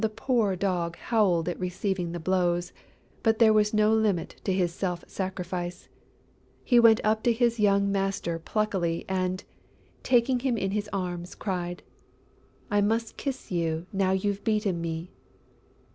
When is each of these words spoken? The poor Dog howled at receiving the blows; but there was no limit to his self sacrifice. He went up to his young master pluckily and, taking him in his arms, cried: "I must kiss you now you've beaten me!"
The 0.03 0.09
poor 0.09 0.55
Dog 0.55 0.95
howled 0.97 1.47
at 1.47 1.59
receiving 1.59 2.11
the 2.11 2.19
blows; 2.19 2.73
but 3.21 3.37
there 3.37 3.53
was 3.53 3.71
no 3.71 3.93
limit 3.93 4.41
to 4.45 4.51
his 4.51 4.73
self 4.73 5.07
sacrifice. 5.07 5.89
He 6.63 6.79
went 6.79 6.99
up 7.03 7.21
to 7.21 7.31
his 7.31 7.59
young 7.59 7.91
master 7.91 8.39
pluckily 8.39 9.05
and, 9.07 9.43
taking 10.01 10.39
him 10.39 10.57
in 10.57 10.71
his 10.71 10.89
arms, 10.91 11.35
cried: 11.35 11.83
"I 12.71 12.81
must 12.81 13.15
kiss 13.15 13.51
you 13.51 13.85
now 13.93 14.09
you've 14.09 14.43
beaten 14.43 14.81
me!" 14.81 15.11